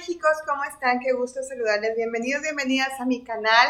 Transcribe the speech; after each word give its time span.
Méxicos? 0.00 0.38
¿Cómo 0.46 0.64
están? 0.64 0.98
Qué 0.98 1.12
gusto 1.12 1.42
saludarles. 1.42 1.94
Bienvenidos, 1.94 2.40
bienvenidas 2.40 2.98
a 3.00 3.04
mi 3.04 3.22
canal. 3.22 3.68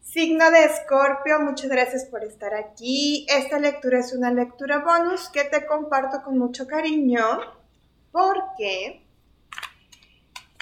Signo 0.00 0.50
de 0.50 0.64
Escorpio, 0.64 1.38
muchas 1.38 1.70
gracias 1.70 2.04
por 2.06 2.24
estar 2.24 2.52
aquí. 2.52 3.24
Esta 3.28 3.60
lectura 3.60 4.00
es 4.00 4.12
una 4.12 4.32
lectura 4.32 4.78
bonus 4.78 5.28
que 5.28 5.44
te 5.44 5.64
comparto 5.64 6.20
con 6.24 6.36
mucho 6.36 6.66
cariño 6.66 7.22
porque 8.10 9.06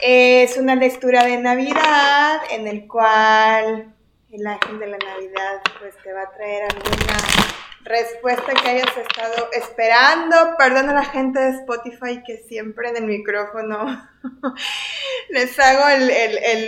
es 0.03 0.55
una 0.59 0.75
lectura 0.75 1.25
de 1.25 1.39
Navidad 1.39 2.43
en 2.51 2.67
el 2.67 2.87
cual 2.87 3.95
el 4.31 4.47
ángel 4.47 4.79
de 4.81 4.87
la 4.87 4.99
Navidad 4.99 5.63
pues 5.81 5.95
te 6.03 6.13
va 6.13 6.25
a 6.25 6.31
traer 6.31 6.65
alguna 6.65 7.64
respuesta 7.85 8.55
que 8.55 8.69
hayas 8.69 8.97
estado 8.97 9.49
esperando. 9.53 10.57
Perdón 10.59 10.89
a 10.91 10.95
la 10.95 11.05
gente 11.05 11.39
de 11.39 11.51
Spotify 11.51 12.23
que 12.27 12.39
siempre 12.49 12.89
en 12.89 12.97
el 12.97 13.05
micrófono 13.05 14.09
les 15.29 15.59
hago 15.59 15.85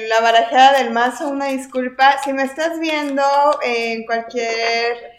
la 0.08 0.20
barajada 0.20 0.78
del 0.78 0.92
mazo. 0.92 1.28
Una 1.28 1.46
disculpa. 1.46 2.18
Si 2.22 2.32
me 2.32 2.44
estás 2.44 2.78
viendo 2.78 3.22
en 3.62 4.04
cualquier 4.04 5.16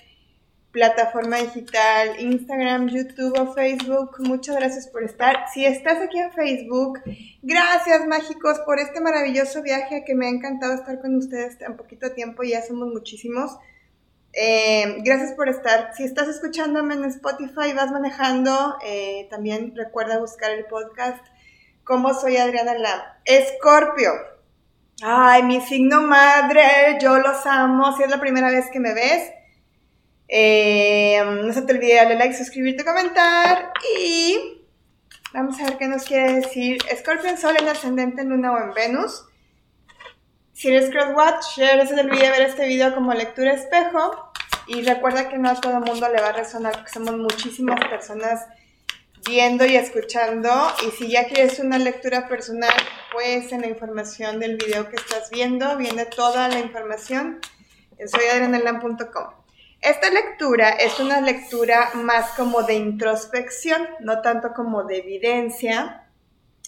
plataforma 0.72 1.38
digital, 1.38 2.20
Instagram, 2.20 2.88
YouTube 2.90 3.40
o 3.40 3.54
Facebook, 3.55 4.18
muchas 4.20 4.58
gracias 4.58 4.88
por 4.88 5.04
estar. 5.04 5.46
Si 5.52 5.66
estás 5.66 6.00
aquí 6.00 6.20
en 6.20 6.32
Facebook, 6.32 7.00
gracias 7.41 8.05
mágicos 8.05 8.60
por 8.60 8.80
este 8.80 9.02
maravilloso 9.02 9.64
viaje 9.64 10.04
que 10.05 10.14
me 10.14 10.27
ha 10.27 10.30
encantado 10.30 10.74
estar 10.74 11.02
con 11.02 11.16
ustedes 11.16 11.58
tan 11.58 11.77
poquito 11.77 12.12
tiempo, 12.12 12.44
ya 12.44 12.62
somos 12.62 12.90
muchísimos. 12.90 13.58
Eh, 14.40 14.98
gracias 15.00 15.32
por 15.32 15.50
estar. 15.50 15.96
Si 15.96 16.04
estás 16.04 16.27
escuchándome 16.27 16.94
en 16.94 17.05
Spotify, 17.05 17.73
vas 17.76 17.90
manejando, 17.90 18.77
eh, 18.86 19.27
también 19.32 19.76
recuerda 19.76 20.20
buscar 20.20 20.52
el 20.52 20.66
podcast. 20.66 21.26
como 21.84 22.13
soy 22.13 22.36
Adriana 22.38 22.76
Lam? 22.76 23.00
Escorpio. 23.26 24.12
Ay, 25.02 25.41
mi 25.44 25.62
signo 25.62 26.02
madre, 26.02 26.98
yo 27.02 27.18
los 27.18 27.46
amo. 27.46 27.96
Si 27.96 28.04
es 28.04 28.10
la 28.10 28.20
primera 28.20 28.52
vez 28.52 28.65
que 28.71 28.80
me 28.80 28.93
ves, 28.93 29.32
eh, 30.27 31.24
no 31.24 31.54
se 31.54 31.62
te 31.62 31.74
olvide 31.74 31.96
darle 31.96 32.15
like, 32.15 32.35
suscribirte, 32.35 32.84
comentar 32.84 33.71
y 33.98 34.65
vamos 35.34 35.60
a 35.60 35.63
ver 35.63 35.77
qué 35.77 35.88
nos 35.88 36.04
quiere 36.04 36.34
decir 36.41 36.77
Escorpio 36.91 37.30
en 37.30 37.38
Sol 37.38 37.55
en 37.58 37.70
ascendente 37.70 38.21
en 38.21 38.30
Luna 38.30 38.52
o 38.52 38.58
en 38.60 38.74
Venus. 38.74 39.24
Si 40.58 40.70
eres 40.70 40.90
crosswatcher, 40.90 41.77
no 41.77 41.85
se 41.88 41.93
te 41.93 42.02
olvide 42.02 42.32
ver 42.32 42.41
este 42.41 42.65
video 42.65 42.96
como 42.96 43.13
lectura 43.13 43.54
espejo. 43.54 44.27
Y 44.68 44.82
recuerda 44.82 45.29
que 45.29 45.37
no 45.37 45.49
a 45.49 45.62
todo 45.62 45.77
el 45.77 45.85
mundo 45.85 46.07
le 46.10 46.21
va 46.21 46.29
a 46.29 46.34
resonar 46.34 46.73
porque 46.73 46.91
somos 46.91 47.18
muchísimas 47.18 47.79
personas 47.85 48.46
viendo 49.26 49.65
y 49.65 49.76
escuchando. 49.76 50.49
Y 50.85 50.91
si 50.91 51.09
ya 51.09 51.27
quieres 51.27 51.59
una 51.59 51.77
lectura 51.77 52.27
personal, 52.27 52.74
pues 53.12 53.51
en 53.51 53.62
la 53.62 53.68
información 53.68 54.40
del 54.40 54.57
video 54.57 54.90
que 54.90 54.98
estás 54.98 55.29
viendo 55.29 55.77
viene 55.77 56.05
toda 56.05 56.48
la 56.49 56.59
información 56.59 57.40
en 57.98 58.09
soyadrenalan.com. 58.09 59.34
Esta 59.79 60.09
lectura 60.09 60.70
es 60.70 60.99
una 60.99 61.21
lectura 61.21 61.91
más 61.93 62.31
como 62.31 62.63
de 62.63 62.74
introspección, 62.74 63.87
no 63.99 64.22
tanto 64.22 64.53
como 64.53 64.84
de 64.84 64.97
evidencia. 64.97 66.03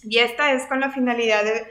Y 0.04 0.20
esta 0.20 0.54
es 0.54 0.66
con 0.68 0.80
la 0.80 0.92
finalidad 0.92 1.44
de 1.44 1.68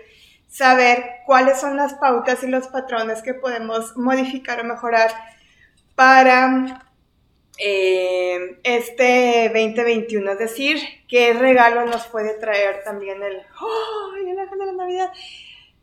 saber 0.48 1.04
cuáles 1.26 1.60
son 1.60 1.76
las 1.76 1.94
pautas 1.94 2.42
y 2.42 2.48
los 2.48 2.68
patrones 2.68 3.22
que 3.22 3.34
podemos 3.34 3.96
modificar 3.96 4.60
o 4.60 4.64
mejorar 4.64 5.10
para 5.98 6.86
eh, 7.58 8.60
este 8.62 9.50
2021. 9.52 10.30
Es 10.30 10.38
decir, 10.38 10.78
qué 11.08 11.32
regalo 11.32 11.84
nos 11.86 12.06
puede 12.06 12.34
traer 12.34 12.84
también 12.84 13.20
el, 13.20 13.42
¡oh! 13.60 14.14
el 14.14 14.38
ángel 14.38 14.58
de 14.60 14.66
la 14.66 14.72
Navidad. 14.72 15.12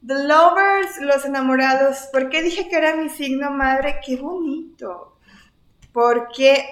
The 0.08 0.24
lovers, 0.24 1.02
los 1.02 1.26
enamorados. 1.26 2.08
¿Por 2.14 2.30
qué 2.30 2.42
dije 2.42 2.70
que 2.70 2.78
era 2.78 2.96
mi 2.96 3.10
signo 3.10 3.52
madre? 3.52 4.00
¡Qué 4.06 4.16
bonito! 4.16 5.20
Porque 5.92 6.66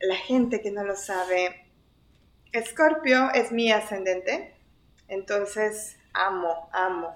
la 0.00 0.16
gente 0.16 0.62
que 0.62 0.70
no 0.70 0.84
lo 0.84 0.96
sabe, 0.96 1.66
Escorpio 2.52 3.30
es 3.34 3.52
mi 3.52 3.70
ascendente. 3.70 4.54
Entonces, 5.06 5.98
Amo, 6.12 6.68
amo. 6.72 7.14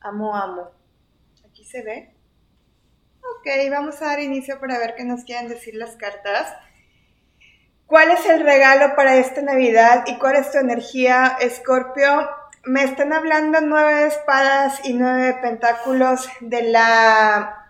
Amo, 0.00 0.36
amo. 0.36 0.70
Aquí 1.44 1.64
se 1.64 1.82
ve. 1.82 2.14
Ok, 3.24 3.46
vamos 3.70 4.02
a 4.02 4.06
dar 4.06 4.20
inicio 4.20 4.60
para 4.60 4.78
ver 4.78 4.94
qué 4.96 5.04
nos 5.04 5.24
quieren 5.24 5.48
decir 5.48 5.74
las 5.74 5.96
cartas. 5.96 6.52
¿Cuál 7.86 8.10
es 8.10 8.26
el 8.26 8.40
regalo 8.40 8.94
para 8.96 9.16
esta 9.16 9.40
Navidad 9.40 10.04
y 10.06 10.18
cuál 10.18 10.36
es 10.36 10.50
tu 10.50 10.58
energía, 10.58 11.36
Escorpio? 11.40 12.28
Me 12.64 12.84
están 12.84 13.12
hablando 13.12 13.60
nueve 13.62 14.06
espadas 14.06 14.80
y 14.84 14.94
nueve 14.94 15.38
pentáculos 15.40 16.28
de 16.40 16.62
la 16.62 17.64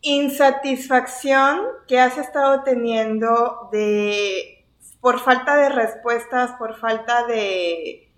insatisfacción 0.00 1.62
que 1.86 2.00
has 2.00 2.18
estado 2.18 2.62
teniendo 2.62 3.68
de 3.72 4.66
por 5.00 5.20
falta 5.20 5.56
de 5.56 5.68
respuestas, 5.68 6.52
por 6.52 6.78
falta 6.78 7.26
de... 7.26 8.12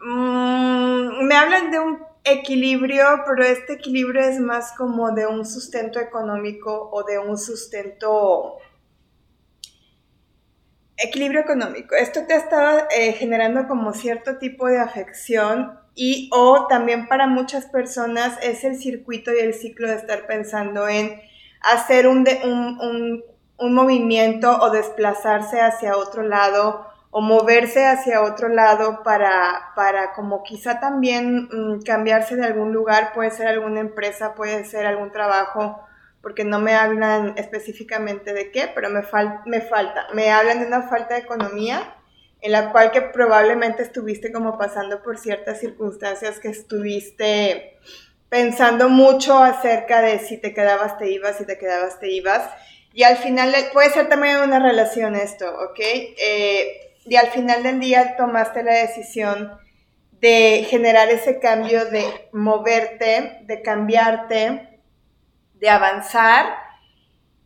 Mm, 0.00 1.24
me 1.24 1.34
hablan 1.34 1.70
de 1.70 1.78
un 1.78 2.03
equilibrio, 2.24 3.04
pero 3.26 3.44
este 3.44 3.74
equilibrio 3.74 4.22
es 4.22 4.40
más 4.40 4.72
como 4.76 5.12
de 5.12 5.26
un 5.26 5.44
sustento 5.44 6.00
económico 6.00 6.90
o 6.92 7.04
de 7.04 7.18
un 7.18 7.38
sustento... 7.38 8.58
Equilibrio 10.96 11.40
económico. 11.40 11.96
Esto 11.96 12.24
te 12.26 12.34
ha 12.34 12.38
estado 12.38 12.86
eh, 12.96 13.12
generando 13.12 13.66
como 13.66 13.92
cierto 13.92 14.38
tipo 14.38 14.68
de 14.68 14.78
afección 14.78 15.78
y 15.94 16.30
o 16.32 16.66
también 16.68 17.08
para 17.08 17.26
muchas 17.26 17.66
personas 17.66 18.38
es 18.42 18.64
el 18.64 18.76
circuito 18.76 19.32
y 19.32 19.40
el 19.40 19.54
ciclo 19.54 19.88
de 19.88 19.96
estar 19.96 20.26
pensando 20.26 20.88
en 20.88 21.20
hacer 21.62 22.06
un, 22.06 22.26
un 22.44 23.24
un 23.58 23.74
movimiento 23.74 24.58
o 24.60 24.70
desplazarse 24.70 25.60
hacia 25.60 25.96
otro 25.96 26.22
lado 26.22 26.86
o 27.16 27.20
moverse 27.20 27.86
hacia 27.86 28.22
otro 28.22 28.48
lado 28.48 29.04
para, 29.04 29.70
para 29.76 30.14
como 30.14 30.42
quizá 30.42 30.80
también 30.80 31.48
mm, 31.48 31.82
cambiarse 31.82 32.34
de 32.34 32.44
algún 32.44 32.72
lugar, 32.72 33.12
puede 33.14 33.30
ser 33.30 33.46
alguna 33.46 33.78
empresa, 33.78 34.34
puede 34.34 34.64
ser 34.64 34.84
algún 34.84 35.12
trabajo, 35.12 35.80
porque 36.20 36.42
no 36.42 36.58
me 36.58 36.74
hablan 36.74 37.34
específicamente 37.36 38.32
de 38.32 38.50
qué, 38.50 38.68
pero 38.74 38.90
me, 38.90 39.02
me 39.46 39.60
falta, 39.60 40.08
me 40.12 40.32
hablan 40.32 40.58
de 40.58 40.66
una 40.66 40.88
falta 40.88 41.14
de 41.14 41.20
economía 41.20 41.94
en 42.40 42.50
la 42.50 42.72
cual 42.72 42.90
que 42.90 43.02
probablemente 43.02 43.84
estuviste 43.84 44.32
como 44.32 44.58
pasando 44.58 45.00
por 45.00 45.16
ciertas 45.16 45.60
circunstancias 45.60 46.40
que 46.40 46.48
estuviste 46.48 47.78
pensando 48.28 48.88
mucho 48.88 49.38
acerca 49.38 50.02
de 50.02 50.18
si 50.18 50.38
te 50.38 50.52
quedabas, 50.52 50.98
te 50.98 51.12
ibas, 51.12 51.36
si 51.36 51.46
te 51.46 51.58
quedabas, 51.58 52.00
te 52.00 52.10
ibas 52.10 52.42
y 52.94 53.02
al 53.02 53.16
final, 53.16 53.52
puede 53.72 53.90
ser 53.90 54.08
también 54.08 54.36
una 54.36 54.60
relación 54.60 55.16
esto, 55.16 55.46
¿ok? 55.46 55.80
Eh, 55.80 56.83
y 57.06 57.16
al 57.16 57.28
final 57.28 57.62
del 57.62 57.80
día 57.80 58.16
tomaste 58.16 58.62
la 58.62 58.74
decisión 58.74 59.52
de 60.20 60.66
generar 60.68 61.10
ese 61.10 61.38
cambio, 61.38 61.84
de 61.86 62.04
moverte, 62.32 63.40
de 63.42 63.62
cambiarte, 63.62 64.80
de 65.54 65.68
avanzar 65.68 66.46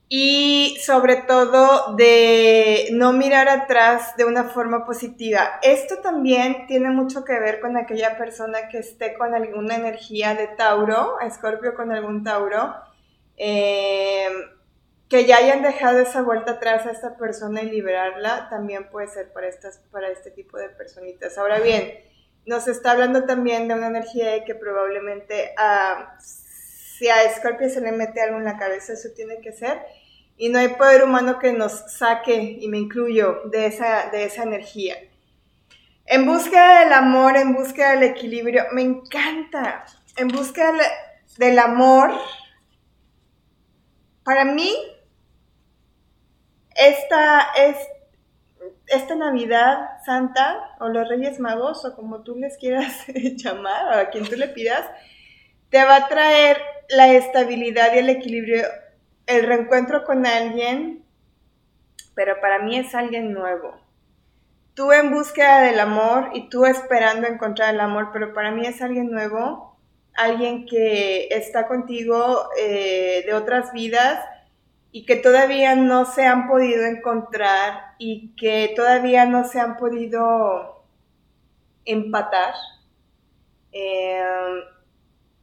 y 0.09 0.79
sobre 0.81 1.17
todo 1.17 1.97
de 1.97 2.89
no 2.93 3.13
mirar 3.13 3.49
atrás 3.49 4.17
de 4.17 4.25
una 4.25 4.45
forma 4.45 4.87
positiva. 4.87 5.59
Esto 5.63 5.99
también 5.99 6.67
tiene 6.67 6.91
mucho 6.91 7.25
que 7.25 7.39
ver 7.39 7.61
con 7.61 7.77
aquella 7.77 8.17
persona 8.17 8.69
que 8.71 8.79
esté 8.79 9.15
con 9.15 9.35
alguna 9.35 9.75
energía 9.75 10.35
de 10.35 10.47
Tauro, 10.47 11.21
Escorpio 11.21 11.75
con 11.75 11.93
algún 11.93 12.25
Tauro. 12.25 12.75
Eh, 13.37 14.29
que 15.09 15.25
ya 15.25 15.39
hayan 15.39 15.63
dejado 15.63 16.01
esa 16.01 16.23
vuelta 16.23 16.53
atrás 16.53 16.87
a 16.87 16.91
esta 16.91 17.17
persona 17.17 17.63
y 17.63 17.71
liberarla, 17.71 18.49
también 18.51 18.91
puede 18.91 19.09
ser 19.09 19.33
para, 19.33 19.49
estas, 19.49 19.79
para 19.91 20.09
este 20.09 20.31
tipo 20.31 20.59
de 20.59 20.69
personitas. 20.69 21.39
Ahora 21.39 21.61
bien, 21.61 21.95
nos 22.45 22.69
está 22.69 22.93
hablando 22.93 23.25
también 23.25 23.69
de 23.69 23.75
una 23.75 23.87
energía 23.87 24.45
que 24.45 24.55
probablemente 24.55 25.55
si 26.19 27.09
a 27.09 27.17
Scorpio 27.37 27.71
se 27.71 27.81
le 27.81 27.93
mete 27.93 28.21
algo 28.21 28.39
en 28.39 28.45
la 28.45 28.59
cabeza, 28.59 28.93
eso 28.93 29.09
tiene 29.15 29.41
que 29.41 29.53
ser. 29.53 29.81
Y 30.37 30.51
no 30.51 30.59
hay 30.59 30.69
poder 30.69 31.05
humano 31.05 31.39
que 31.39 31.53
nos 31.53 31.73
saque, 31.73 32.35
y 32.61 32.69
me 32.69 32.79
incluyo, 32.79 33.43
de 33.47 33.67
esa, 33.67 34.11
de 34.11 34.25
esa 34.25 34.43
energía. 34.43 34.97
En 36.05 36.27
busca 36.27 36.81
del 36.81 36.93
amor, 36.93 37.37
en 37.37 37.55
busca 37.55 37.93
del 37.93 38.03
equilibrio, 38.03 38.65
me 38.73 38.83
encanta. 38.83 39.85
En 40.17 40.29
del, 40.29 40.47
del 41.39 41.59
amor, 41.59 42.13
para 44.23 44.45
mí 44.45 44.75
esta, 46.79 47.49
es, 47.57 47.77
esta 48.87 49.17
Navidad 49.17 50.01
Santa 50.07 50.77
o 50.79 50.89
los 50.89 51.09
Reyes 51.09 51.41
Magos 51.41 51.85
o 51.85 51.95
como 51.95 52.23
tú 52.23 52.37
les 52.37 52.57
quieras 52.57 53.05
llamar 53.37 53.87
o 53.87 54.01
a 54.01 54.11
quien 54.11 54.25
tú 54.25 54.37
le 54.37 54.49
pidas, 54.49 54.87
te 55.71 55.85
va 55.85 55.97
a 55.97 56.09
traer 56.09 56.59
la 56.89 57.13
estabilidad 57.13 57.93
y 57.95 57.99
el 57.99 58.09
equilibrio, 58.09 58.65
el 59.27 59.45
reencuentro 59.45 60.05
con 60.05 60.25
alguien, 60.25 61.05
pero 62.15 62.41
para 62.41 62.61
mí 62.61 62.79
es 62.79 62.95
alguien 62.95 63.33
nuevo. 63.33 63.77
tú 64.75 64.93
en 64.93 65.11
búsqueda 65.11 65.63
del 65.63 65.81
amor 65.81 66.31
y 66.35 66.49
tú 66.49 66.65
esperando 66.65 67.27
encontrar 67.27 67.75
el 67.75 67.81
amor, 67.81 68.11
pero 68.13 68.33
para 68.33 68.53
mí 68.53 68.65
es 68.65 68.81
alguien 68.81 69.11
nuevo, 69.11 69.77
alguien 70.15 70.67
que 70.67 71.27
está 71.33 71.67
contigo 71.67 72.49
eh, 72.57 73.25
de 73.27 73.35
otras 73.35 73.73
vidas 73.73 74.25
y 74.91 75.05
que 75.05 75.17
todavía 75.17 75.75
no 75.75 76.05
se 76.05 76.25
han 76.25 76.49
podido 76.49 76.85
encontrar 76.87 77.95
y 77.99 78.35
que 78.37 78.73
todavía 78.75 79.27
no 79.27 79.45
se 79.45 79.61
han 79.61 79.77
podido 79.77 80.85
empatar, 81.85 82.55
em, 83.73 84.65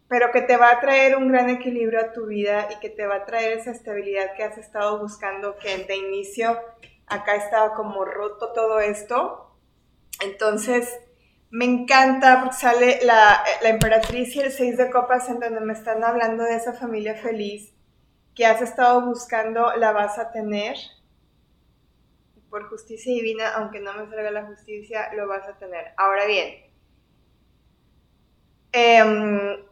pero 0.08 0.32
que 0.32 0.42
te 0.42 0.58
va 0.58 0.72
a 0.72 0.80
traer 0.80 1.16
un 1.16 1.28
gran 1.32 1.50
equilibrio 1.50 2.00
a 2.00 2.12
tu 2.12 2.26
vida 2.28 2.68
y 2.72 2.80
que 2.80 2.90
te 2.90 3.06
va 3.06 3.18
a 3.18 3.26
traer 3.26 3.58
esa 3.58 3.72
estabilidad 3.72 4.34
que 4.36 4.44
has 4.44 4.58
estado 4.58 5.00
buscando, 5.00 5.58
que 5.58 5.78
de 5.78 5.96
inicio 5.96 6.60
acá 7.08 7.36
estaba 7.36 7.74
como 7.74 8.06
roto 8.06 8.52
todo 8.54 8.80
esto. 8.80 9.56
Entonces, 10.22 10.92
me 11.52 11.66
encanta 11.66 12.42
porque 12.42 12.56
sale 12.56 13.00
la, 13.04 13.44
la 13.62 13.70
emperatriz 13.70 14.36
y 14.36 14.42
el 14.42 14.52
seis 14.52 14.78
de 14.78 14.90
copas 14.90 15.30
en 15.30 15.40
donde 15.40 15.62
me 15.62 15.74
están 15.74 16.04
hablando 16.04 16.44
de 16.44 16.56
esa 16.56 16.74
familia 16.74 17.16
feliz 17.16 17.76
que 18.36 18.46
has 18.46 18.62
estado 18.62 19.02
buscando, 19.06 19.76
la 19.78 19.92
vas 19.92 20.20
a 20.20 20.32
tener. 20.32 20.76
Por 22.50 22.70
justicia 22.70 23.14
divina, 23.14 23.54
aunque 23.56 23.80
no 23.80 23.94
me 23.94 24.08
salga 24.10 24.32
la 24.32 24.46
justicia, 24.46 25.14
lo 25.14 25.28
vas 25.28 25.48
a 25.48 25.58
tener. 25.58 25.94
Ahora 25.98 26.26
bien, 26.26 26.66
eh, 28.72 29.66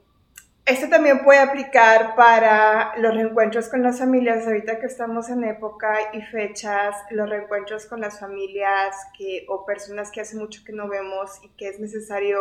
esto 0.66 0.88
también 0.88 1.26
puede 1.26 1.40
aplicar 1.40 2.16
para 2.16 2.98
los 2.98 3.14
reencuentros 3.14 3.68
con 3.68 3.84
las 3.84 4.00
familias, 4.00 4.48
ahorita 4.48 4.80
que 4.80 4.86
estamos 4.86 5.30
en 5.30 5.44
época 5.44 5.94
y 6.14 6.22
fechas, 6.22 6.96
los 7.12 7.30
reencuentros 7.30 7.86
con 7.86 8.00
las 8.00 8.18
familias 8.18 8.96
que, 9.18 9.46
o 9.50 9.66
personas 9.66 10.10
que 10.10 10.22
hace 10.22 10.38
mucho 10.38 10.64
que 10.66 10.72
no 10.72 10.88
vemos 10.88 11.32
y 11.44 11.50
que 11.50 11.68
es 11.68 11.82
necesario 11.82 12.40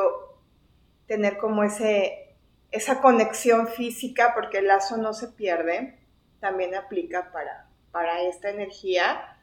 tener 1.09 1.37
como 1.37 1.65
ese, 1.65 2.37
esa 2.71 3.01
conexión 3.01 3.67
física 3.67 4.33
porque 4.37 4.59
el 4.59 4.69
lazo 4.69 4.99
no 4.99 5.15
se 5.15 5.27
pierde, 5.27 5.99
también 6.43 6.75
aplica 6.75 7.33
para, 7.33 7.71
para 7.91 8.21
esta 8.21 8.51
energía. 8.51 9.39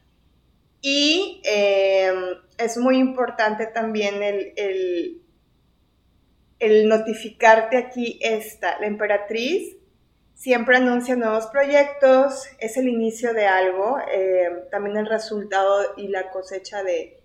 Y 0.81 1.41
eh, 1.43 2.13
es 2.59 2.77
muy 2.77 2.99
importante 2.99 3.65
también 3.65 4.21
el 4.21 5.23
el 6.59 6.89
notificarte 6.89 7.77
aquí 7.77 8.19
esta, 8.21 8.79
la 8.79 8.87
emperatriz 8.87 9.77
siempre 10.35 10.77
anuncia 10.77 11.15
nuevos 11.15 11.47
proyectos, 11.47 12.47
es 12.59 12.77
el 12.77 12.87
inicio 12.87 13.33
de 13.33 13.45
algo, 13.45 13.97
eh, 14.11 14.67
también 14.71 14.97
el 14.97 15.05
resultado 15.05 15.81
y 15.97 16.07
la 16.07 16.31
cosecha 16.31 16.83
de, 16.83 17.15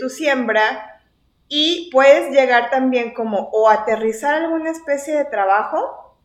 tu 0.00 0.08
siembra 0.08 1.00
y 1.46 1.90
puedes 1.92 2.32
llegar 2.32 2.70
también 2.70 3.14
como 3.14 3.50
o 3.52 3.68
aterrizar 3.70 4.34
alguna 4.34 4.70
especie 4.70 5.14
de 5.14 5.24
trabajo, 5.26 6.18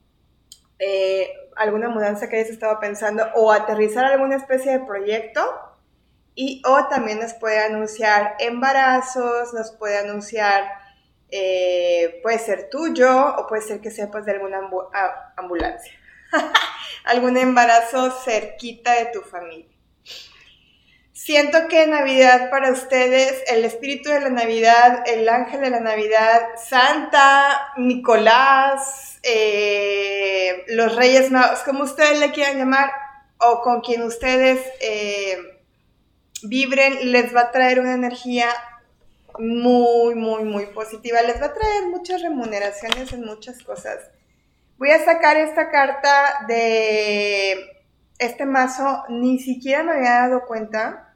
eh, 0.80 1.30
alguna 1.62 1.90
mudanza 1.90 2.28
que 2.28 2.38
hayas 2.38 2.50
estado 2.50 2.80
pensando 2.80 3.26
o 3.36 3.52
aterrizar 3.52 4.06
alguna 4.06 4.36
especie 4.36 4.74
de 4.74 4.86
proyecto 4.86 5.42
y 6.36 6.62
o 6.66 6.88
también 6.88 7.20
nos 7.20 7.34
puede 7.34 7.60
anunciar 7.60 8.36
embarazos, 8.40 9.54
nos 9.54 9.72
puede 9.72 9.98
anunciar 9.98 10.82
eh, 11.34 12.20
puede 12.22 12.40
ser 12.40 12.70
tuyo 12.70 13.36
o 13.38 13.48
puede 13.48 13.62
ser 13.62 13.80
que 13.80 13.90
sepas 13.90 14.26
de 14.26 14.34
alguna 14.34 14.60
ambulancia, 15.38 15.94
algún 17.06 17.38
embarazo 17.38 18.12
cerquita 18.12 18.94
de 18.96 19.06
tu 19.08 19.22
familia. 19.22 19.72
Siento 21.24 21.68
que 21.68 21.86
Navidad 21.86 22.50
para 22.50 22.72
ustedes, 22.72 23.44
el 23.46 23.64
espíritu 23.64 24.10
de 24.10 24.22
la 24.22 24.32
Navidad, 24.32 25.04
el 25.06 25.30
ángel 25.30 25.62
de 25.62 25.70
la 25.70 25.80
Navidad, 25.80 26.42
Santa, 26.58 27.74
Nicolás, 27.78 29.20
eh, 29.22 30.64
los 30.70 30.96
Reyes 30.96 31.30
Magos, 31.30 31.60
como 31.60 31.84
ustedes 31.84 32.18
le 32.20 32.32
quieran 32.32 32.58
llamar, 32.58 32.92
o 33.38 33.62
con 33.62 33.82
quien 33.82 34.02
ustedes 34.02 34.66
eh, 34.80 35.38
vibren, 36.42 37.12
les 37.12 37.36
va 37.36 37.42
a 37.42 37.52
traer 37.52 37.80
una 37.80 37.94
energía 37.94 38.50
muy, 39.38 40.16
muy, 40.16 40.44
muy 40.44 40.66
positiva. 40.74 41.22
Les 41.22 41.40
va 41.40 41.46
a 41.46 41.54
traer 41.54 41.84
muchas 41.84 42.24
remuneraciones 42.24 43.14
en 43.14 43.26
muchas 43.26 43.62
cosas. 43.62 44.00
Voy 44.80 44.90
a 44.90 45.06
sacar 45.06 45.38
esta 45.38 45.70
carta 45.70 46.46
de 46.48 47.84
este 48.18 48.48
mazo. 48.48 49.04
Ni 49.10 49.38
siquiera 49.38 49.84
me 49.84 49.92
había 49.92 50.22
dado 50.22 50.48
cuenta 50.48 51.10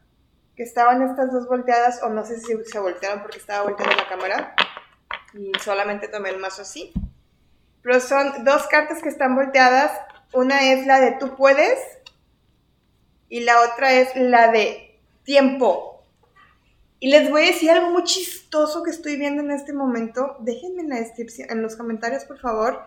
que 0.56 0.64
estaban 0.64 1.02
estas 1.02 1.32
dos 1.32 1.48
volteadas, 1.48 2.02
o 2.04 2.10
no 2.10 2.26
sé 2.26 2.40
si 2.40 2.56
se 2.66 2.80
voltearon 2.80 3.22
porque 3.22 3.38
estaba 3.38 3.64
volteando 3.64 3.96
la 3.96 4.08
cámara. 4.08 4.56
Y 5.34 5.52
solamente 5.60 6.08
tomé 6.08 6.30
el 6.30 6.40
mazo 6.40 6.62
así. 6.62 6.94
Pero 7.82 8.00
son 8.00 8.44
dos 8.46 8.68
cartas 8.68 9.02
que 9.02 9.10
están 9.10 9.36
volteadas. 9.36 9.92
Una 10.34 10.72
es 10.72 10.88
la 10.88 11.00
de 11.00 11.14
tú 11.14 11.36
puedes 11.36 11.80
y 13.30 13.42
la 13.42 13.62
otra 13.62 13.94
es 13.94 14.16
la 14.16 14.52
de 14.52 15.00
tiempo 15.24 15.96
y 17.00 17.10
les 17.10 17.30
voy 17.30 17.44
a 17.44 17.48
decir 17.52 17.70
algo 17.70 17.92
muy 17.92 18.04
chistoso 18.04 18.82
que 18.82 18.90
estoy 18.90 19.18
viendo 19.18 19.44
en 19.44 19.52
este 19.52 19.74
momento. 19.74 20.38
Déjenme 20.40 20.82
en 20.82 20.90
la 20.90 20.96
descripción, 20.96 21.50
en 21.52 21.62
los 21.62 21.76
comentarios, 21.76 22.24
por 22.26 22.40
favor, 22.40 22.82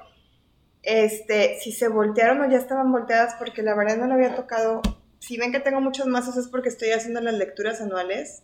este, 0.83 1.59
si 1.61 1.73
se 1.73 1.89
voltearon 1.89 2.41
o 2.41 2.51
ya 2.51 2.59
estaban 2.59 2.91
volteadas, 2.91 3.37
porque 3.39 3.63
la 3.63 3.75
verdad 3.75 3.99
no 3.99 4.07
lo 4.07 4.15
había 4.15 4.35
tocado. 4.35 4.81
Si 5.19 5.37
ven 5.37 5.53
que 5.53 5.61
tengo 5.61 5.81
muchos 5.81 6.07
mazos 6.07 6.37
es 6.37 6.49
porque 6.49 6.69
estoy 6.69 6.91
haciendo 6.91 7.21
las 7.21 7.35
lecturas 7.35 7.81
anuales. 7.81 8.43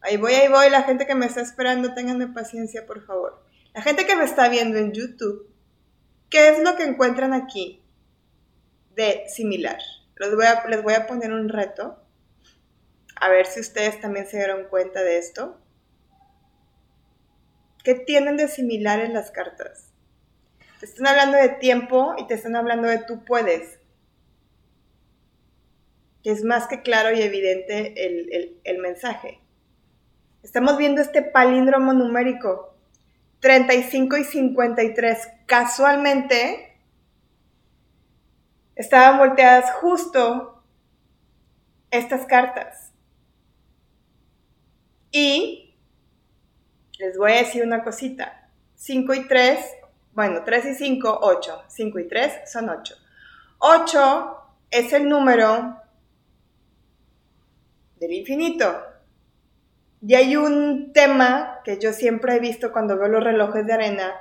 Ahí 0.00 0.16
voy, 0.16 0.34
ahí 0.34 0.48
voy. 0.48 0.70
La 0.70 0.82
gente 0.82 1.06
que 1.06 1.14
me 1.14 1.26
está 1.26 1.40
esperando, 1.40 1.94
ténganme 1.94 2.28
paciencia, 2.28 2.86
por 2.86 3.04
favor. 3.04 3.44
La 3.74 3.82
gente 3.82 4.06
que 4.06 4.16
me 4.16 4.24
está 4.24 4.48
viendo 4.48 4.78
en 4.78 4.92
YouTube, 4.92 5.50
¿qué 6.30 6.48
es 6.48 6.62
lo 6.62 6.76
que 6.76 6.84
encuentran 6.84 7.34
aquí 7.34 7.82
de 8.94 9.24
similar? 9.28 9.78
Les 10.18 10.34
voy 10.82 10.94
a, 10.94 11.06
poner 11.06 11.32
un 11.32 11.50
reto 11.50 12.02
a 13.16 13.28
ver 13.28 13.44
si 13.44 13.60
ustedes 13.60 14.00
también 14.00 14.26
se 14.26 14.38
dieron 14.38 14.68
cuenta 14.68 15.02
de 15.02 15.18
esto. 15.18 15.60
¿Qué 17.84 17.94
tienen 17.94 18.38
de 18.38 18.48
similar 18.48 19.00
en 19.00 19.12
las 19.12 19.30
cartas? 19.30 19.92
Te 20.80 20.86
están 20.86 21.06
hablando 21.06 21.36
de 21.36 21.50
tiempo 21.50 22.14
y 22.18 22.26
te 22.26 22.34
están 22.34 22.56
hablando 22.56 22.88
de 22.88 22.98
tú 22.98 23.24
puedes. 23.24 23.78
Que 26.26 26.32
es 26.32 26.42
más 26.42 26.66
que 26.66 26.82
claro 26.82 27.16
y 27.16 27.22
evidente 27.22 28.04
el, 28.04 28.58
el 28.64 28.78
mensaje. 28.78 29.38
Estamos 30.42 30.76
viendo 30.76 31.00
este 31.00 31.22
palíndromo 31.22 31.92
numérico. 31.92 32.74
35 33.38 34.16
y 34.16 34.24
53. 34.24 35.28
Casualmente 35.46 36.80
estaban 38.74 39.18
volteadas 39.18 39.70
justo 39.74 40.64
estas 41.92 42.26
cartas. 42.26 42.90
Y 45.12 45.76
les 46.98 47.16
voy 47.16 47.34
a 47.34 47.36
decir 47.36 47.62
una 47.62 47.84
cosita. 47.84 48.50
5 48.74 49.14
y 49.14 49.28
3, 49.28 49.64
bueno, 50.12 50.42
3 50.44 50.66
y 50.66 50.74
5, 50.74 51.20
8. 51.22 51.62
5 51.68 51.98
y 52.00 52.08
3 52.08 52.50
son 52.50 52.68
8. 52.68 52.96
8 53.58 54.36
es 54.72 54.92
el 54.92 55.08
número 55.08 55.85
del 57.96 58.12
infinito. 58.12 58.82
Y 60.00 60.14
hay 60.14 60.36
un 60.36 60.92
tema 60.92 61.60
que 61.64 61.78
yo 61.78 61.92
siempre 61.92 62.36
he 62.36 62.40
visto 62.40 62.72
cuando 62.72 62.98
veo 62.98 63.08
los 63.08 63.24
relojes 63.24 63.66
de 63.66 63.72
arena. 63.72 64.14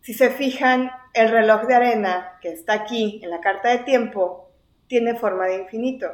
Si 0.00 0.14
se 0.14 0.30
fijan, 0.30 0.90
el 1.12 1.30
reloj 1.30 1.66
de 1.66 1.74
arena 1.74 2.38
que 2.40 2.52
está 2.52 2.74
aquí 2.74 3.20
en 3.22 3.30
la 3.30 3.40
carta 3.40 3.70
de 3.70 3.78
tiempo 3.78 4.50
tiene 4.86 5.14
forma 5.14 5.46
de 5.46 5.62
infinito. 5.62 6.08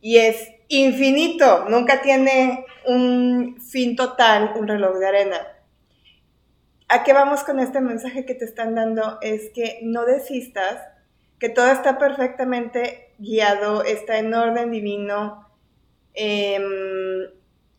y 0.00 0.18
es 0.18 0.50
infinito, 0.68 1.66
nunca 1.68 2.02
tiene 2.02 2.64
un 2.86 3.60
fin 3.60 3.96
total 3.96 4.52
un 4.56 4.68
reloj 4.68 4.96
de 4.98 5.06
arena. 5.06 5.46
¿A 6.88 7.04
qué 7.04 7.12
vamos 7.12 7.44
con 7.44 7.60
este 7.60 7.80
mensaje 7.80 8.24
que 8.24 8.34
te 8.34 8.44
están 8.44 8.74
dando? 8.74 9.18
Es 9.20 9.50
que 9.50 9.80
no 9.82 10.04
desistas, 10.04 10.82
que 11.38 11.48
todo 11.48 11.68
está 11.68 11.98
perfectamente 11.98 13.14
guiado, 13.18 13.84
está 13.84 14.18
en 14.18 14.34
orden 14.34 14.70
divino. 14.70 15.48
Em, 16.14 17.30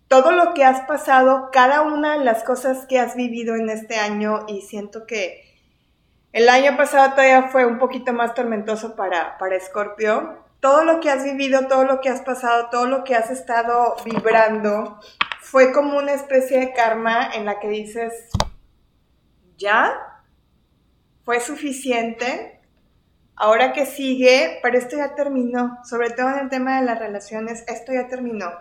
todo 0.07 0.31
lo 0.31 0.53
que 0.53 0.63
has 0.63 0.81
pasado, 0.81 1.49
cada 1.51 1.81
una 1.81 2.17
de 2.17 2.25
las 2.25 2.43
cosas 2.43 2.85
que 2.87 2.99
has 2.99 3.15
vivido 3.15 3.55
en 3.55 3.69
este 3.69 3.97
año, 3.97 4.45
y 4.47 4.61
siento 4.61 5.05
que 5.05 5.43
el 6.31 6.47
año 6.47 6.77
pasado 6.77 7.11
todavía 7.11 7.49
fue 7.49 7.65
un 7.65 7.79
poquito 7.79 8.13
más 8.13 8.33
tormentoso 8.33 8.95
para, 8.95 9.37
para 9.37 9.59
Scorpio, 9.59 10.45
todo 10.59 10.83
lo 10.83 10.99
que 10.99 11.09
has 11.09 11.23
vivido, 11.23 11.67
todo 11.67 11.85
lo 11.85 12.01
que 12.01 12.09
has 12.09 12.21
pasado, 12.21 12.69
todo 12.69 12.85
lo 12.85 13.03
que 13.03 13.15
has 13.15 13.29
estado 13.29 13.95
vibrando, 14.05 14.99
fue 15.41 15.71
como 15.71 15.97
una 15.97 16.13
especie 16.13 16.59
de 16.59 16.73
karma 16.73 17.29
en 17.33 17.45
la 17.45 17.59
que 17.59 17.69
dices, 17.69 18.13
ya, 19.57 20.21
fue 21.23 21.39
suficiente, 21.39 22.58
ahora 23.39 23.72
que 23.74 23.86
sigue, 23.86 24.60
pero 24.62 24.77
esto 24.77 24.98
ya 24.98 25.15
terminó, 25.15 25.79
sobre 25.84 26.12
todo 26.12 26.29
en 26.29 26.39
el 26.39 26.50
tema 26.50 26.79
de 26.79 26.86
las 26.86 27.00
relaciones, 27.00 27.63
esto 27.67 27.93
ya 27.93 28.08
terminó. 28.08 28.51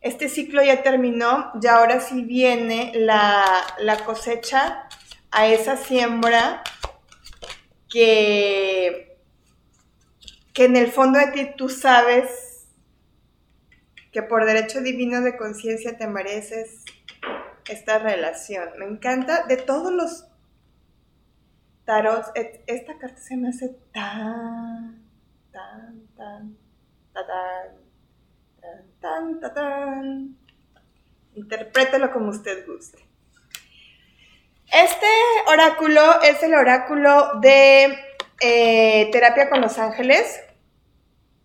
Este 0.00 0.28
ciclo 0.28 0.62
ya 0.62 0.82
terminó, 0.82 1.52
y 1.62 1.66
ahora 1.68 2.00
sí 2.00 2.22
viene 2.22 2.92
la, 2.94 3.44
la 3.78 4.04
cosecha 4.04 4.88
a 5.30 5.46
esa 5.46 5.76
siembra 5.76 6.62
que, 7.88 9.16
que 10.52 10.64
en 10.64 10.76
el 10.76 10.90
fondo 10.90 11.18
de 11.18 11.28
ti 11.28 11.50
tú 11.56 11.68
sabes 11.68 12.66
que 14.12 14.22
por 14.22 14.44
derecho 14.44 14.80
divino 14.80 15.20
de 15.20 15.36
conciencia 15.36 15.96
te 15.96 16.08
mereces 16.08 16.84
esta 17.68 17.98
relación. 17.98 18.70
Me 18.78 18.86
encanta 18.86 19.44
de 19.46 19.56
todos 19.56 19.92
los 19.92 20.26
tarots, 21.86 22.30
esta 22.66 22.98
carta 22.98 23.18
se 23.18 23.36
me 23.36 23.48
hace 23.48 23.70
tan, 23.94 25.02
tan, 25.52 26.06
tan, 26.16 26.58
tan, 27.14 27.24
tan, 29.00 29.40
tan, 29.40 29.54
tan, 29.54 30.36
Interprételo 31.34 32.12
como 32.12 32.30
usted 32.30 32.66
guste. 32.66 33.06
Este 34.72 35.06
oráculo 35.46 36.22
es 36.22 36.42
el 36.42 36.54
oráculo 36.54 37.38
de 37.40 37.96
eh, 38.40 39.08
terapia 39.12 39.48
con 39.48 39.60
los 39.60 39.78
ángeles. 39.78 40.40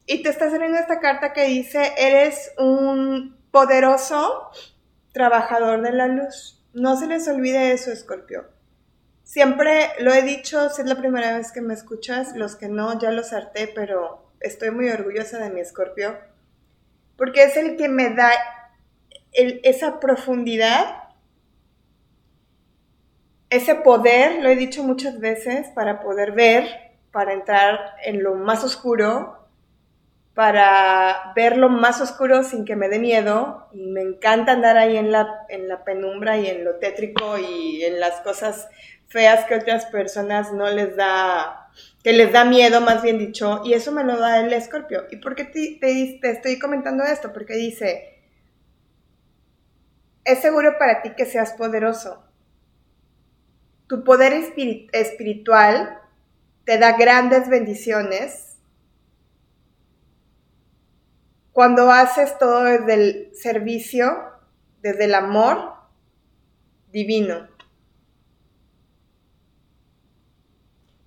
Y 0.08 0.24
te 0.24 0.30
está 0.30 0.50
saliendo 0.50 0.80
esta 0.80 1.00
carta 1.00 1.34
que 1.34 1.46
dice, 1.46 1.94
eres 1.98 2.52
un 2.58 3.38
poderoso 3.52 4.50
trabajador 5.14 5.82
de 5.82 5.92
la 5.92 6.08
luz. 6.08 6.66
No 6.74 6.96
se 6.96 7.08
les 7.08 7.28
olvide 7.28 7.74
eso, 7.74 7.92
Escorpio. 7.92 8.50
Siempre 9.24 9.92
lo 10.00 10.14
he 10.14 10.22
dicho, 10.24 10.70
si 10.70 10.82
es 10.82 10.88
la 10.88 10.96
primera 10.96 11.38
vez 11.38 11.52
que 11.52 11.62
me 11.62 11.74
escuchas, 11.74 12.36
los 12.36 12.56
que 12.56 12.68
no, 12.68 13.00
ya 13.00 13.12
los 13.12 13.32
harté, 13.34 13.68
pero 13.74 14.32
estoy 14.40 14.72
muy 14.72 14.90
orgullosa 14.90 15.40
de 15.40 15.50
mi 15.50 15.62
Escorpio. 15.62 16.18
Porque 17.16 17.44
es 17.44 17.56
el 17.56 17.78
que 17.78 17.88
me 17.88 18.10
da 18.10 18.32
esa 19.32 20.00
profundidad, 20.00 21.04
ese 23.50 23.76
poder, 23.76 24.42
lo 24.42 24.50
he 24.50 24.56
dicho 24.56 24.84
muchas 24.84 25.20
veces, 25.20 25.68
para 25.70 26.02
poder 26.02 26.32
ver, 26.32 26.92
para 27.12 27.34
entrar 27.34 27.96
en 28.04 28.24
lo 28.24 28.36
más 28.36 28.64
oscuro, 28.64 29.42
para 30.34 31.34
ver 31.36 31.58
lo 31.58 31.70
más 31.70 32.00
oscuro 32.00 32.44
sin 32.44 32.64
que 32.64 32.78
me 32.78 32.88
dé 32.88 33.00
miedo 33.00 33.68
y 33.74 33.86
me 33.88 34.02
encanta 34.02 34.54
andar 34.54 34.78
ahí 34.78 34.96
en 34.96 35.12
la, 35.12 35.46
en 35.50 35.68
la 35.68 35.84
penumbra 35.84 36.38
y 36.38 36.48
en 36.48 36.64
lo 36.64 36.76
tétrico 36.78 37.38
y 37.38 37.84
en 37.84 38.00
las 38.00 38.22
cosas 38.22 38.70
feas 39.12 39.46
que 39.46 39.56
otras 39.56 39.86
personas 39.88 40.52
no 40.54 40.70
les 40.70 40.96
da, 40.96 41.70
que 42.04 42.14
les 42.14 42.32
da 42.32 42.46
miedo, 42.46 42.82
más 42.82 43.02
bien 43.02 43.18
dicho, 43.18 43.62
y 43.66 43.74
eso 43.74 43.92
me 43.92 44.04
lo 44.04 44.18
da 44.18 44.40
el 44.40 44.54
escorpio. 44.54 45.06
¿Y 45.12 45.18
por 45.18 45.36
qué 45.36 45.46
te, 45.46 45.78
te, 45.80 46.32
estoy 46.32 46.60
comentando 46.60 47.04
esto? 47.04 47.34
Porque 47.34 47.56
dice, 47.56 48.22
es 50.24 50.40
seguro 50.40 50.78
para 50.78 51.02
ti 51.02 51.12
que 51.16 51.26
seas 51.26 51.54
poderoso. 51.54 52.24
Tu 53.88 54.04
poder 54.04 54.34
espiritual 54.34 56.00
te 56.64 56.78
da 56.78 56.94
grandes 56.98 57.50
bendiciones 57.50 58.52
Cuando 61.52 61.92
haces 61.92 62.38
todo 62.38 62.64
desde 62.64 62.94
el 62.94 63.36
servicio, 63.36 64.18
desde 64.82 65.06
el 65.06 65.14
amor 65.14 65.74
divino. 66.92 67.50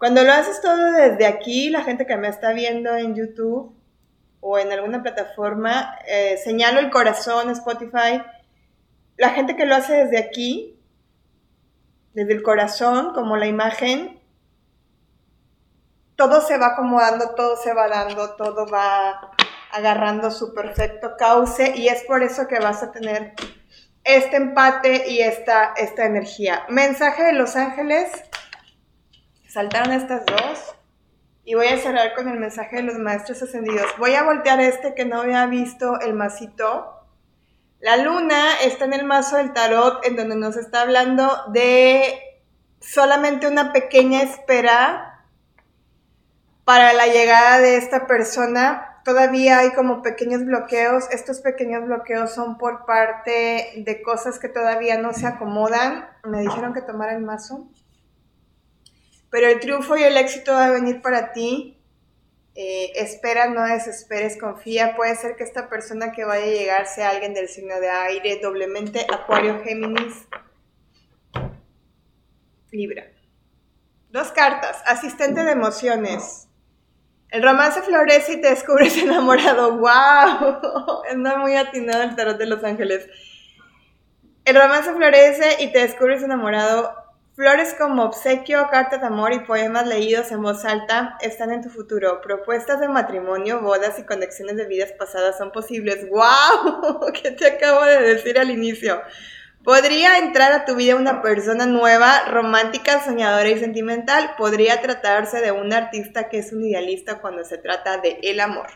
Cuando 0.04 0.23
lo 0.23 0.34
haces 0.34 0.61
todo 0.61 0.92
desde 0.92 1.25
aquí, 1.25 1.70
la 1.70 1.82
gente 1.82 2.04
que 2.04 2.18
me 2.18 2.28
está 2.28 2.52
viendo 2.52 2.94
en 2.94 3.14
YouTube 3.14 3.75
o 4.40 4.58
en 4.58 4.70
alguna 4.70 5.02
plataforma, 5.02 5.99
eh, 6.06 6.37
señalo 6.44 6.78
el 6.80 6.90
corazón, 6.90 7.49
Spotify, 7.49 8.20
la 9.16 9.30
gente 9.30 9.56
que 9.56 9.64
lo 9.64 9.75
hace 9.75 10.04
desde 10.04 10.18
aquí, 10.18 10.78
desde 12.12 12.34
el 12.34 12.42
corazón, 12.42 13.14
como 13.14 13.38
la 13.38 13.46
imagen, 13.46 14.20
todo 16.16 16.42
se 16.42 16.58
va 16.58 16.75
acomodando, 16.75 17.30
todo 17.30 17.56
se 17.56 17.73
va 17.73 17.88
dando, 17.88 18.37
todo 18.37 18.66
va 18.66 19.32
agarrando 19.73 20.30
su 20.30 20.52
perfecto 20.52 21.14
cauce 21.16 21.78
y 21.78 21.88
es 21.88 22.02
por 22.02 22.23
eso 22.23 22.46
que 22.46 22.58
vas 22.58 22.82
a 22.82 22.92
tener 22.92 23.32
este 24.04 24.37
empate 24.37 25.11
y 25.11 25.20
esta, 25.20 25.73
esta 25.78 26.04
energía. 26.04 26.66
Mensaje 26.68 27.23
de 27.23 27.32
los 27.32 27.56
ángeles. 27.56 28.11
Saltaron 29.54 29.92
estas 29.92 30.26
dos. 30.26 30.75
Y 31.44 31.54
voy 31.54 31.68
a 31.68 31.78
cerrar 31.78 32.16
con 32.16 32.26
el 32.26 32.40
mensaje 32.40 32.75
de 32.75 32.82
los 32.82 32.99
maestros 32.99 33.40
ascendidos. 33.40 33.87
Voy 33.99 34.16
a 34.16 34.25
voltear 34.25 34.61
este 34.61 34.96
que 34.96 35.04
no 35.04 35.20
había 35.20 35.46
visto 35.46 36.00
el 36.00 36.12
masito. 36.12 37.06
La 37.78 37.96
luna 37.99 38.54
está 38.64 38.87
en 38.87 38.94
el 38.94 39.04
mazo 39.04 39.37
del 39.37 39.52
tarot 39.52 40.04
en 40.04 40.16
donde 40.16 40.34
nos 40.34 40.56
está 40.56 40.80
hablando 40.80 41.30
de 41.52 42.18
solamente 42.80 43.46
una 43.46 43.73
pequeña 43.73 44.23
espera 44.23 45.25
para 46.64 46.92
la 46.92 47.06
llegada 47.06 47.61
de 47.61 47.76
esta 47.76 48.08
persona 48.08 48.94
todavía 49.04 49.58
hay 49.58 49.73
como 49.73 50.02
pequeños 50.02 50.44
bloqueos. 50.44 51.04
Estos 51.11 51.40
pequeños 51.40 51.84
bloqueos 51.84 52.34
son 52.34 52.58
por 52.58 52.87
parte 52.87 53.73
de 53.76 54.02
cosas 54.02 54.40
que 54.40 54.49
todavía 54.49 54.99
no 54.99 55.12
se 55.12 55.26
acomodan. 55.26 56.08
Me 56.25 56.40
dijeron 56.40 56.73
que 56.73 56.82
tomara 56.82 57.14
el 57.14 57.23
mazo. 57.23 57.68
Pero 59.35 59.49
el 59.49 59.59
triunfo 59.59 59.97
y 59.97 60.05
el 60.05 60.17
éxito 60.17 60.53
va 60.53 60.67
a 60.67 60.71
venir 60.71 61.03
para 61.03 61.33
ti. 61.33 61.76
Eh, 62.55 62.93
espera, 62.95 63.49
no 63.49 63.64
desesperes, 63.64 64.38
confía. 64.38 64.95
Puede 64.95 65.17
ser 65.17 65.35
que 65.35 65.43
esta 65.43 65.69
persona 65.69 66.12
que 66.12 66.25
vaya 66.25 66.45
a 66.45 66.49
llegar 66.50 66.87
sea 66.87 67.11
alguien 67.11 67.35
del 67.35 67.49
signo 67.49 67.81
de 67.81 67.91
aire, 67.91 68.38
doblemente 68.41 69.05
Acuario, 69.12 69.61
Géminis, 69.64 70.29
Libra. 72.71 73.11
Dos 74.11 74.31
cartas. 74.31 74.81
Asistente 74.87 75.43
de 75.43 75.50
emociones. 75.50 76.47
El 77.29 77.43
romance 77.43 77.83
florece 77.83 78.35
y 78.35 78.41
te 78.41 78.50
descubres 78.50 78.97
enamorado. 79.03 79.79
¡Wow! 79.79 81.03
Anda 81.11 81.38
muy 81.38 81.57
atinado 81.57 82.05
el 82.05 82.14
tarot 82.14 82.38
de 82.38 82.47
Los 82.47 82.62
Ángeles. 82.62 83.09
El 84.45 84.55
romance 84.55 84.93
florece 84.93 85.57
y 85.59 85.73
te 85.73 85.81
descubres 85.81 86.23
enamorado. 86.23 87.03
Flores 87.35 87.75
como 87.76 88.05
obsequio, 88.05 88.69
cartas 88.71 89.00
de 89.00 89.09
amor 89.09 89.33
y 89.33 89.41
poemas 89.41 89.88
leídos 89.88 90.31
en 90.31 90.41
voz 90.41 90.64
alta 90.64 91.19
están 91.21 91.50
en 91.50 91.62
tu 91.62 91.69
futuro. 91.69 92.21
Propuestas 92.21 92.79
de 92.79 92.87
matrimonio, 92.87 93.61
bodas 93.61 93.99
y 93.99 94.05
conexiones 94.05 94.57
de 94.57 94.67
vidas 94.67 94.93
pasadas 94.93 95.37
son 95.37 95.50
posibles. 95.50 96.09
¡Wow! 96.09 97.12
¿Qué 97.12 97.33
te 97.33 97.49
acabo 97.49 97.85
de 97.85 98.03
decir 98.03 98.38
al 98.38 98.53
inicio? 98.53 99.03
Podría 99.64 100.19
entrar 100.19 100.53
a 100.53 100.64
tu 100.64 100.76
vida 100.76 100.95
una 100.95 101.23
persona 101.23 101.67
nueva, 101.67 102.26
romántica, 102.29 103.03
soñadora 103.03 103.49
y 103.49 103.59
sentimental. 103.59 104.37
Podría 104.38 104.81
tratarse 104.81 105.41
de 105.41 105.50
un 105.50 105.73
artista 105.73 106.29
que 106.29 106.38
es 106.38 106.53
un 106.53 106.64
idealista 106.64 107.19
cuando 107.21 107.43
se 107.43 107.59
trata 107.59 107.97
de 107.97 108.21
el 108.23 108.38
amor. 108.38 108.69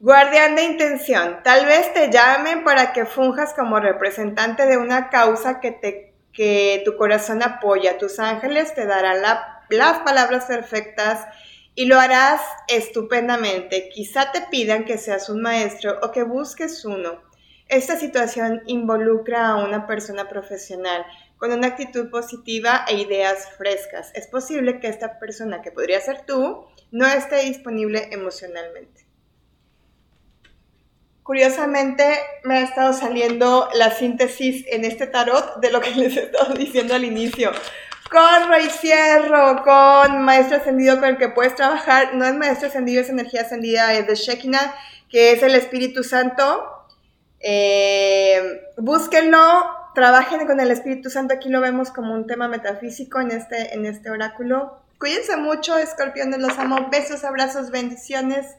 Guardián 0.00 0.54
de 0.54 0.62
intención. 0.62 1.40
Tal 1.42 1.66
vez 1.66 1.92
te 1.92 2.10
llamen 2.10 2.62
para 2.62 2.92
que 2.92 3.04
funjas 3.04 3.52
como 3.52 3.80
representante 3.80 4.64
de 4.64 4.76
una 4.78 5.10
causa 5.10 5.58
que, 5.58 5.72
te, 5.72 6.07
que 6.38 6.82
tu 6.84 6.96
corazón 6.96 7.42
apoya. 7.42 7.98
Tus 7.98 8.20
ángeles 8.20 8.72
te 8.72 8.86
darán 8.86 9.22
las 9.70 9.98
palabras 9.98 10.44
perfectas 10.44 11.26
y 11.74 11.86
lo 11.86 11.98
harás 11.98 12.40
estupendamente. 12.68 13.88
Quizá 13.88 14.30
te 14.30 14.42
pidan 14.42 14.84
que 14.84 14.98
seas 14.98 15.28
un 15.30 15.42
maestro 15.42 15.98
o 16.00 16.12
que 16.12 16.22
busques 16.22 16.84
uno. 16.84 17.20
Esta 17.66 17.96
situación 17.96 18.62
involucra 18.66 19.48
a 19.48 19.64
una 19.64 19.88
persona 19.88 20.28
profesional 20.28 21.04
con 21.38 21.50
una 21.50 21.66
actitud 21.66 22.08
positiva 22.08 22.84
e 22.86 22.98
ideas 22.98 23.50
frescas. 23.58 24.12
Es 24.14 24.28
posible 24.28 24.78
que 24.78 24.86
esta 24.86 25.18
persona, 25.18 25.60
que 25.60 25.72
podría 25.72 26.00
ser 26.00 26.24
tú, 26.24 26.66
no 26.92 27.04
esté 27.04 27.40
disponible 27.46 28.10
emocionalmente. 28.12 29.07
Curiosamente, 31.28 32.04
me 32.44 32.56
ha 32.56 32.62
estado 32.62 32.94
saliendo 32.94 33.68
la 33.74 33.90
síntesis 33.90 34.64
en 34.68 34.86
este 34.86 35.06
tarot 35.06 35.60
de 35.60 35.70
lo 35.70 35.82
que 35.82 35.90
les 35.94 36.16
he 36.16 36.22
estado 36.22 36.54
diciendo 36.54 36.94
al 36.94 37.04
inicio. 37.04 37.52
Con 38.10 38.48
Rey 38.48 38.70
Cierro, 38.70 39.62
con 39.62 40.22
Maestro 40.22 40.56
Ascendido 40.56 40.98
con 40.98 41.10
el 41.10 41.18
que 41.18 41.28
puedes 41.28 41.54
trabajar. 41.54 42.14
No 42.14 42.24
es 42.24 42.34
Maestro 42.34 42.68
Ascendido, 42.68 43.02
es 43.02 43.10
energía 43.10 43.42
ascendida, 43.42 43.92
es 43.92 44.06
de 44.06 44.14
Shekinah, 44.14 44.74
que 45.10 45.32
es 45.32 45.42
el 45.42 45.54
Espíritu 45.54 46.02
Santo 46.02 46.78
eh, 47.40 48.72
búsquenlo, 48.76 49.38
trabajen 49.94 50.46
con 50.46 50.60
el 50.60 50.70
Espíritu 50.70 51.10
Santo, 51.10 51.34
aquí 51.34 51.48
lo 51.48 51.60
vemos 51.60 51.90
como 51.90 52.14
un 52.14 52.26
tema 52.26 52.48
metafísico 52.48 53.20
en 53.20 53.30
este, 53.30 53.74
en 53.74 53.86
este 53.86 54.10
oráculo. 54.10 54.80
Cuídense 54.98 55.36
mucho, 55.36 55.76
escorpiones, 55.76 56.40
los 56.40 56.58
amo, 56.58 56.88
besos, 56.90 57.24
abrazos, 57.24 57.70
bendiciones. 57.70 58.56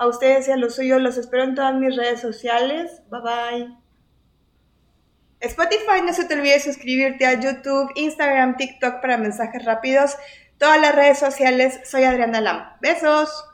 A 0.00 0.06
ustedes 0.06 0.48
y 0.48 0.50
a 0.50 0.56
los 0.56 0.76
suyos 0.76 1.02
los 1.02 1.18
espero 1.18 1.44
en 1.44 1.54
todas 1.54 1.74
mis 1.74 1.94
redes 1.94 2.22
sociales. 2.22 3.02
Bye 3.10 3.20
bye. 3.20 3.76
Spotify, 5.40 6.00
no 6.02 6.14
se 6.14 6.24
te 6.24 6.32
olvide 6.32 6.58
suscribirte 6.58 7.26
a 7.26 7.38
YouTube, 7.38 7.92
Instagram, 7.96 8.56
TikTok 8.56 9.02
para 9.02 9.18
mensajes 9.18 9.62
rápidos. 9.62 10.16
todas 10.56 10.80
las 10.80 10.94
redes 10.94 11.18
sociales. 11.18 11.80
Soy 11.84 12.04
Adriana 12.04 12.40
Lam. 12.40 12.64
Besos. 12.80 13.49